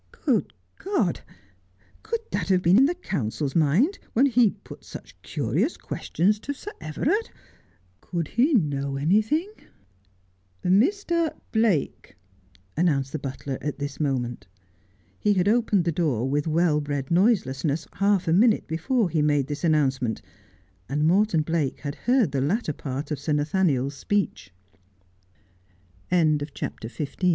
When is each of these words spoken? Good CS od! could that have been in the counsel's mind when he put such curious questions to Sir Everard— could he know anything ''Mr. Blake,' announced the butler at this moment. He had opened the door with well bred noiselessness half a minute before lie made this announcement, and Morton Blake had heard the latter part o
Good 0.25 0.51
CS 0.81 0.97
od! 0.97 1.21
could 2.01 2.21
that 2.31 2.49
have 2.49 2.63
been 2.63 2.75
in 2.79 2.85
the 2.87 2.95
counsel's 2.95 3.55
mind 3.55 3.99
when 4.13 4.25
he 4.25 4.49
put 4.49 4.83
such 4.83 5.15
curious 5.21 5.77
questions 5.77 6.39
to 6.39 6.55
Sir 6.55 6.71
Everard— 6.81 7.29
could 8.01 8.29
he 8.29 8.55
know 8.55 8.97
anything 8.97 9.51
''Mr. 10.65 11.35
Blake,' 11.51 12.15
announced 12.75 13.11
the 13.11 13.19
butler 13.19 13.59
at 13.61 13.77
this 13.77 13.99
moment. 13.99 14.47
He 15.19 15.33
had 15.35 15.47
opened 15.47 15.83
the 15.85 15.91
door 15.91 16.27
with 16.27 16.47
well 16.47 16.81
bred 16.81 17.11
noiselessness 17.11 17.85
half 17.93 18.27
a 18.27 18.33
minute 18.33 18.65
before 18.65 19.11
lie 19.11 19.21
made 19.21 19.45
this 19.45 19.63
announcement, 19.63 20.23
and 20.89 21.05
Morton 21.05 21.43
Blake 21.43 21.81
had 21.81 21.93
heard 21.93 22.31
the 22.31 22.41
latter 22.41 22.73
part 22.73 23.11
o 23.11 23.89